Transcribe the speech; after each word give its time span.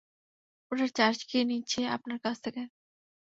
ওটার 0.71 0.89
চার্জ 0.97 1.19
কি 1.29 1.39
নিচ্ছি 1.49 1.79
আপনার 1.95 2.17
কাছ 2.23 2.35
থেকে? 2.45 2.61